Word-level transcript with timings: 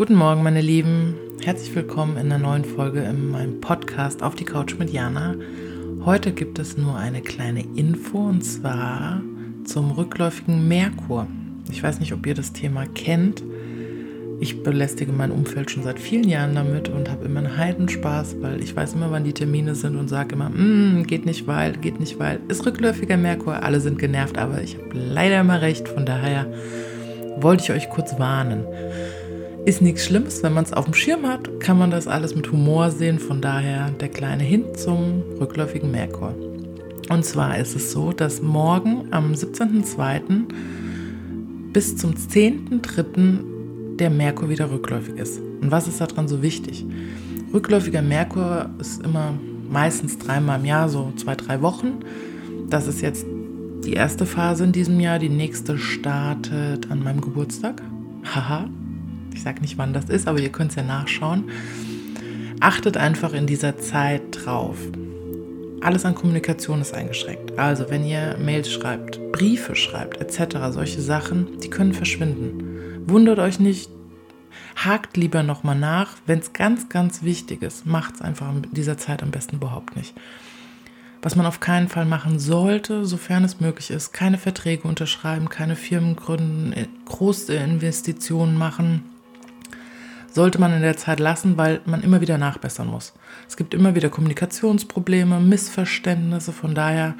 Guten 0.00 0.14
Morgen, 0.14 0.42
meine 0.42 0.62
Lieben. 0.62 1.14
Herzlich 1.44 1.74
willkommen 1.74 2.16
in 2.16 2.32
einer 2.32 2.38
neuen 2.38 2.64
Folge 2.64 3.00
in 3.00 3.30
meinem 3.30 3.60
Podcast 3.60 4.22
Auf 4.22 4.34
die 4.34 4.46
Couch 4.46 4.76
mit 4.78 4.88
Jana. 4.88 5.34
Heute 6.06 6.32
gibt 6.32 6.58
es 6.58 6.78
nur 6.78 6.96
eine 6.96 7.20
kleine 7.20 7.66
Info 7.76 8.16
und 8.16 8.40
zwar 8.40 9.20
zum 9.64 9.90
rückläufigen 9.90 10.66
Merkur. 10.66 11.26
Ich 11.70 11.82
weiß 11.82 12.00
nicht, 12.00 12.14
ob 12.14 12.24
ihr 12.24 12.32
das 12.32 12.54
Thema 12.54 12.86
kennt. 12.86 13.42
Ich 14.40 14.62
belästige 14.62 15.12
mein 15.12 15.32
Umfeld 15.32 15.70
schon 15.70 15.82
seit 15.82 15.98
vielen 15.98 16.30
Jahren 16.30 16.54
damit 16.54 16.88
und 16.88 17.10
habe 17.10 17.26
immer 17.26 17.40
einen 17.40 17.58
Heidenspaß, 17.58 18.36
weil 18.40 18.62
ich 18.62 18.74
weiß 18.74 18.94
immer, 18.94 19.10
wann 19.10 19.24
die 19.24 19.34
Termine 19.34 19.74
sind 19.74 19.96
und 19.96 20.08
sage 20.08 20.34
immer, 20.34 20.48
mm, 20.48 21.04
geht 21.08 21.26
nicht, 21.26 21.46
weil, 21.46 21.72
geht 21.72 22.00
nicht, 22.00 22.18
weil. 22.18 22.40
Ist 22.48 22.64
rückläufiger 22.64 23.18
Merkur, 23.18 23.62
alle 23.62 23.80
sind 23.80 23.98
genervt, 23.98 24.38
aber 24.38 24.62
ich 24.62 24.78
habe 24.78 24.92
leider 24.94 25.42
immer 25.42 25.60
recht. 25.60 25.88
Von 25.88 26.06
daher 26.06 26.46
wollte 27.36 27.64
ich 27.64 27.72
euch 27.72 27.90
kurz 27.90 28.18
warnen. 28.18 28.64
Ist 29.66 29.82
nichts 29.82 30.06
Schlimmes, 30.06 30.42
wenn 30.42 30.54
man 30.54 30.64
es 30.64 30.72
auf 30.72 30.86
dem 30.86 30.94
Schirm 30.94 31.26
hat, 31.26 31.60
kann 31.60 31.78
man 31.78 31.90
das 31.90 32.08
alles 32.08 32.34
mit 32.34 32.50
Humor 32.50 32.90
sehen. 32.90 33.18
Von 33.18 33.42
daher 33.42 33.90
der 33.90 34.08
kleine 34.08 34.42
Hint 34.42 34.78
zum 34.78 35.22
rückläufigen 35.38 35.90
Merkur. 35.90 36.34
Und 37.10 37.26
zwar 37.26 37.58
ist 37.58 37.76
es 37.76 37.92
so, 37.92 38.12
dass 38.12 38.40
morgen 38.40 39.08
am 39.10 39.32
17.02. 39.34 40.44
bis 41.74 41.94
zum 41.96 42.14
10.03. 42.14 43.96
der 43.96 44.08
Merkur 44.08 44.48
wieder 44.48 44.70
rückläufig 44.70 45.16
ist. 45.16 45.40
Und 45.60 45.70
was 45.70 45.86
ist 45.88 46.00
daran 46.00 46.26
so 46.26 46.40
wichtig? 46.40 46.86
Rückläufiger 47.52 48.00
Merkur 48.00 48.70
ist 48.78 49.04
immer 49.04 49.34
meistens 49.70 50.16
dreimal 50.16 50.58
im 50.58 50.64
Jahr, 50.64 50.88
so 50.88 51.12
zwei, 51.16 51.34
drei 51.34 51.60
Wochen. 51.60 52.00
Das 52.70 52.86
ist 52.86 53.02
jetzt 53.02 53.26
die 53.84 53.92
erste 53.92 54.24
Phase 54.24 54.64
in 54.64 54.72
diesem 54.72 54.98
Jahr. 55.00 55.18
Die 55.18 55.28
nächste 55.28 55.76
startet 55.76 56.90
an 56.90 57.02
meinem 57.02 57.20
Geburtstag. 57.20 57.82
Haha, 58.24 58.68
ich 59.34 59.42
sage 59.42 59.60
nicht, 59.60 59.78
wann 59.78 59.92
das 59.92 60.06
ist, 60.06 60.28
aber 60.28 60.38
ihr 60.40 60.50
könnt 60.50 60.70
es 60.70 60.76
ja 60.76 60.82
nachschauen. 60.82 61.50
Achtet 62.60 62.96
einfach 62.96 63.32
in 63.32 63.46
dieser 63.46 63.78
Zeit 63.78 64.22
drauf. 64.32 64.76
Alles 65.82 66.04
an 66.04 66.14
Kommunikation 66.14 66.82
ist 66.82 66.92
eingeschränkt. 66.92 67.58
Also 67.58 67.88
wenn 67.88 68.04
ihr 68.04 68.36
Mails 68.38 68.70
schreibt, 68.70 69.32
Briefe 69.32 69.74
schreibt, 69.74 70.20
etc., 70.20 70.58
solche 70.70 71.00
Sachen, 71.00 71.58
die 71.60 71.70
können 71.70 71.94
verschwinden. 71.94 73.02
Wundert 73.06 73.38
euch 73.38 73.58
nicht, 73.58 73.88
hakt 74.76 75.16
lieber 75.16 75.42
nochmal 75.42 75.76
nach. 75.76 76.16
Wenn 76.26 76.40
es 76.40 76.52
ganz, 76.52 76.90
ganz 76.90 77.22
wichtig 77.22 77.62
ist, 77.62 77.86
macht 77.86 78.16
es 78.16 78.22
einfach 78.22 78.50
in 78.50 78.66
dieser 78.72 78.98
Zeit 78.98 79.22
am 79.22 79.30
besten 79.30 79.56
überhaupt 79.56 79.96
nicht. 79.96 80.14
Was 81.22 81.36
man 81.36 81.46
auf 81.46 81.60
keinen 81.60 81.88
Fall 81.88 82.06
machen 82.06 82.38
sollte, 82.38 83.04
sofern 83.04 83.44
es 83.44 83.60
möglich 83.60 83.90
ist, 83.90 84.12
keine 84.12 84.38
Verträge 84.38 84.88
unterschreiben, 84.88 85.48
keine 85.50 85.76
Firmen 85.76 86.16
gründen, 86.16 86.74
große 87.04 87.54
Investitionen 87.54 88.56
machen, 88.56 89.04
sollte 90.30 90.60
man 90.60 90.72
in 90.72 90.82
der 90.82 90.96
Zeit 90.96 91.20
lassen, 91.20 91.56
weil 91.56 91.80
man 91.84 92.02
immer 92.02 92.20
wieder 92.20 92.38
nachbessern 92.38 92.86
muss. 92.86 93.12
Es 93.48 93.56
gibt 93.56 93.74
immer 93.74 93.94
wieder 93.94 94.08
Kommunikationsprobleme, 94.08 95.40
Missverständnisse, 95.40 96.52
von 96.52 96.74
daher 96.74 97.14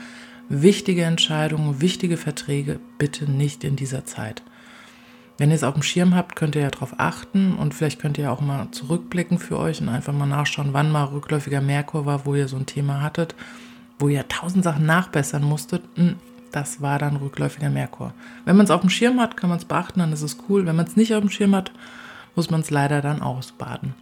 wichtige 0.48 1.05
Entscheidungen, 1.05 1.81
wichtige 1.81 2.16
Verträge 2.16 2.81
bitte 2.98 3.31
nicht 3.31 3.64
in 3.64 3.77
dieser 3.77 4.05
Zeit. 4.05 4.42
Wenn 5.38 5.50
ihr 5.50 5.56
es 5.56 5.64
auf 5.64 5.72
dem 5.72 5.83
Schirm 5.83 6.14
habt, 6.14 6.36
könnt 6.36 6.55
ihr 6.55 6.62
ja 6.62 6.70
darauf 6.70 6.94
achten 6.98 7.55
und 7.55 7.72
vielleicht 7.72 7.98
könnt 7.98 8.19
ihr 8.19 8.31
auch 8.31 8.42
mal 8.42 8.70
zurückblicken 8.72 9.38
für 9.38 9.58
euch 9.58 9.81
und 9.81 9.88
einfach 9.88 10.12
mal 10.12 10.27
nachschauen, 10.27 10.75
wann 10.75 10.92
mal 10.92 11.05
rückläufiger 11.05 11.62
Merkur 11.62 12.05
war, 12.05 12.27
wo 12.27 12.34
ihr 12.34 12.47
so 12.47 12.56
ein 12.56 12.66
Thema 12.66 13.00
hattet, 13.00 13.34
wo 13.98 14.08
ihr 14.08 14.28
tausend 14.28 14.64
Sachen 14.64 14.84
nachbessern 14.84 15.42
musstet. 15.42 15.83
Hm, 15.94 16.16
das 16.53 16.83
war 16.83 16.98
dann 16.98 17.16
rückläufiger 17.16 17.70
Merkur. 17.70 18.12
Wenn 18.44 18.56
man 18.56 18.64
es 18.64 18.70
auf 18.70 18.83
dem 18.83 18.91
Schirm 18.91 19.19
hat, 19.19 19.36
kann 19.36 19.48
man 19.48 19.58
es 19.58 19.64
beachten, 19.64 20.00
dann 20.00 20.12
ist 20.12 20.22
es 20.22 20.36
cool. 20.48 20.66
Wenn 20.66 20.77
man 20.77 20.86
es 20.86 20.97
nicht 20.97 21.14
auf 21.14 21.20
dem 21.20 21.31
Schirm 21.31 21.55
hat, 21.55 21.72
muss 22.34 22.50
man 22.50 22.61
es 22.61 22.70
leider 22.70 23.00
dann 23.00 23.23
ausbaden. 23.23 23.95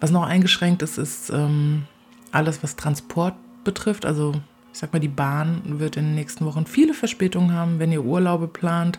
Was 0.00 0.10
noch 0.10 0.24
eingeschränkt 0.24 0.82
ist, 0.82 0.98
ist 0.98 1.30
ähm, 1.30 1.84
alles, 2.32 2.62
was 2.62 2.76
Transport 2.76 3.34
betrifft. 3.64 4.04
Also 4.06 4.32
ich 4.72 4.78
sag 4.78 4.92
mal, 4.92 4.98
die 4.98 5.08
Bahn 5.08 5.62
wird 5.78 5.96
in 5.96 6.04
den 6.06 6.14
nächsten 6.14 6.44
Wochen 6.44 6.66
viele 6.66 6.94
Verspätungen 6.94 7.52
haben. 7.52 7.78
Wenn 7.78 7.92
ihr 7.92 8.04
Urlaube 8.04 8.48
plant, 8.48 8.98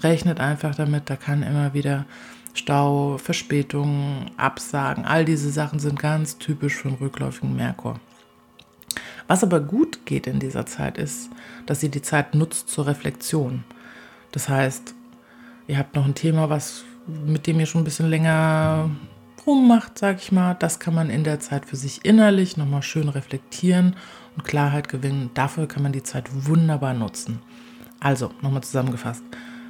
rechnet 0.00 0.40
einfach 0.40 0.74
damit, 0.74 1.10
da 1.10 1.16
kann 1.16 1.42
immer 1.42 1.74
wieder 1.74 2.06
Stau, 2.54 3.18
Verspätungen, 3.18 4.30
Absagen, 4.36 5.04
all 5.04 5.24
diese 5.24 5.50
Sachen 5.50 5.78
sind 5.78 5.98
ganz 5.98 6.38
typisch 6.38 6.74
für 6.74 6.88
den 6.88 6.98
rückläufigen 6.98 7.54
Merkur. 7.54 8.00
Was 9.26 9.44
aber 9.44 9.60
gut 9.60 10.06
geht 10.06 10.26
in 10.26 10.40
dieser 10.40 10.66
Zeit 10.66 10.98
ist, 10.98 11.30
dass 11.66 11.82
ihr 11.82 11.90
die 11.90 12.02
Zeit 12.02 12.34
nutzt 12.34 12.68
zur 12.68 12.86
Reflexion. 12.86 13.64
Das 14.32 14.48
heißt, 14.48 14.94
ihr 15.66 15.78
habt 15.78 15.94
noch 15.94 16.04
ein 16.04 16.14
Thema, 16.14 16.48
was 16.48 16.84
mit 17.08 17.46
dem 17.46 17.58
ihr 17.58 17.66
schon 17.66 17.80
ein 17.80 17.84
bisschen 17.84 18.10
länger 18.10 18.90
rummacht, 19.46 19.98
sag 19.98 20.18
ich 20.18 20.30
mal. 20.30 20.54
Das 20.54 20.78
kann 20.78 20.94
man 20.94 21.10
in 21.10 21.24
der 21.24 21.40
Zeit 21.40 21.66
für 21.66 21.76
sich 21.76 22.04
innerlich 22.04 22.56
nochmal 22.56 22.82
schön 22.82 23.08
reflektieren 23.08 23.96
und 24.36 24.44
Klarheit 24.44 24.88
gewinnen. 24.88 25.30
Dafür 25.34 25.66
kann 25.66 25.82
man 25.82 25.92
die 25.92 26.02
Zeit 26.02 26.28
wunderbar 26.32 26.94
nutzen. 26.94 27.40
Also, 27.98 28.30
nochmal 28.42 28.62
zusammengefasst. 28.62 29.24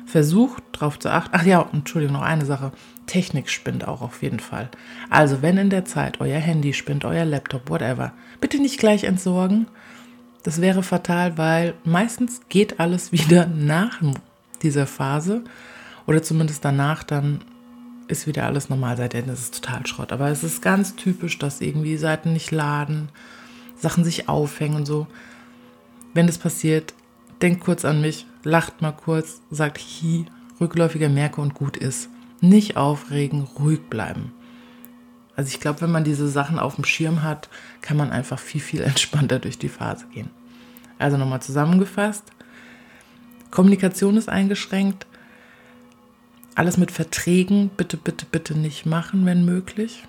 Versucht 0.04 0.62
darauf 0.72 0.99
zu 0.99 1.10
achten. 1.10 1.31
Ach 1.32 1.44
ja, 1.44 1.69
Entschuldigung, 1.72 2.16
noch 2.16 2.22
eine 2.22 2.44
Sache. 2.44 2.72
Technik 3.06 3.49
spinnt 3.49 3.87
auch 3.87 4.03
auf 4.03 4.22
jeden 4.22 4.41
Fall. 4.41 4.69
Also, 5.10 5.43
wenn 5.43 5.59
in 5.59 5.70
der 5.70 5.84
Zeit 5.84 6.20
euer 6.20 6.41
Handy 6.41 6.72
spinnt, 6.72 7.05
euer 7.05 7.25
Laptop, 7.25 7.70
whatever, 7.70 8.12
bitte 8.41 8.59
nicht 8.59 8.78
gleich 8.78 9.05
entsorgen. 9.05 9.69
Das 10.43 10.60
wäre 10.60 10.82
fatal, 10.82 11.38
weil 11.38 11.75
meistens 11.84 12.41
geht 12.49 12.81
alles 12.81 13.12
wieder 13.12 13.47
nach 13.47 14.00
dieser 14.62 14.87
Phase 14.87 15.44
oder 16.09 16.23
zumindest 16.23 16.65
danach 16.65 17.05
dann 17.05 17.43
ist 18.09 18.27
wieder 18.27 18.47
alles 18.47 18.71
normal, 18.71 18.97
seitdem 18.97 19.29
ist 19.29 19.41
es 19.41 19.51
total 19.51 19.87
Schrott. 19.87 20.11
Aber 20.11 20.31
es 20.31 20.43
ist 20.43 20.63
ganz 20.63 20.97
typisch, 20.97 21.39
dass 21.39 21.61
irgendwie 21.61 21.99
Seiten 21.99 22.33
nicht 22.33 22.51
laden, 22.51 23.11
Sachen 23.77 24.05
sich 24.05 24.27
aufhängen 24.27 24.77
und 24.77 24.87
so. 24.87 25.07
Wenn 26.15 26.27
das 26.27 26.39
passiert, 26.39 26.95
denkt 27.43 27.61
kurz 27.61 27.85
an 27.85 28.01
mich, 28.01 28.25
lacht 28.43 28.81
mal 28.81 28.93
kurz, 28.93 29.43
sagt 29.51 29.79
hi, 29.79 30.25
rückläufiger 30.59 31.11
Merke 31.11 31.43
und 31.43 31.53
gut 31.53 31.77
ist. 31.77 32.09
Nicht 32.41 32.79
aufregen, 32.79 33.47
ruhig 33.59 33.83
bleiben. 33.91 34.33
Also 35.37 35.49
ich 35.49 35.61
glaube, 35.61 35.83
wenn 35.83 35.93
man 35.93 36.05
diese 36.05 36.29
Sachen 36.29 36.59
auf 36.59 36.77
dem 36.77 36.85
Schirm 36.85 37.23
hat, 37.23 37.51
kann 37.83 37.99
man 37.99 38.11
einfach 38.13 38.39
viel, 38.39 38.63
viel 38.63 38.81
entspannter 38.83 39.41
durch 39.41 39.59
die 39.59 39.69
Phase 39.69 40.07
gehen. 40.07 40.31
Also 40.99 41.19
nochmal 41.19 41.43
zusammengefasst. 41.43 42.25
Kommunikation 43.51 44.17
ist 44.17 44.31
eingeschränkt, 44.31 45.07
alles 46.59 46.77
mit 46.77 46.91
Verträgen 46.91 47.71
bitte, 47.77 47.97
bitte, 47.97 48.27
bitte 48.27 48.59
nicht 48.59 48.85
machen, 48.85 49.25
wenn 49.27 49.45
möglich. 49.45 50.03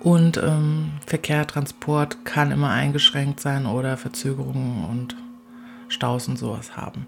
Und 0.00 0.36
ähm, 0.36 0.90
Verkehr, 1.06 1.46
Transport 1.46 2.26
kann 2.26 2.50
immer 2.50 2.70
eingeschränkt 2.70 3.40
sein 3.40 3.64
oder 3.64 3.96
Verzögerungen 3.96 4.84
und 4.84 5.16
Staus 5.88 6.28
und 6.28 6.38
sowas 6.38 6.76
haben. 6.76 7.06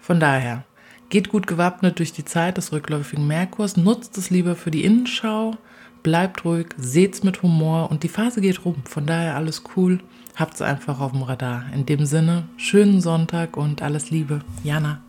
Von 0.00 0.20
daher, 0.20 0.62
geht 1.08 1.28
gut 1.28 1.48
gewappnet 1.48 1.98
durch 1.98 2.12
die 2.12 2.24
Zeit 2.24 2.56
des 2.56 2.72
rückläufigen 2.72 3.26
Merkurs, 3.26 3.76
nutzt 3.76 4.16
es 4.16 4.30
lieber 4.30 4.54
für 4.54 4.70
die 4.70 4.84
Innenschau, 4.84 5.56
bleibt 6.04 6.44
ruhig, 6.44 6.68
seht's 6.76 7.24
mit 7.24 7.42
Humor 7.42 7.90
und 7.90 8.04
die 8.04 8.08
Phase 8.08 8.40
geht 8.40 8.64
rum. 8.64 8.76
Von 8.84 9.06
daher 9.06 9.34
alles 9.34 9.64
cool, 9.76 9.98
habt's 10.36 10.62
einfach 10.62 11.00
auf 11.00 11.10
dem 11.10 11.22
Radar. 11.22 11.64
In 11.74 11.84
dem 11.84 12.06
Sinne, 12.06 12.44
schönen 12.58 13.00
Sonntag 13.00 13.56
und 13.56 13.82
alles 13.82 14.10
Liebe. 14.10 14.42
Jana. 14.62 15.00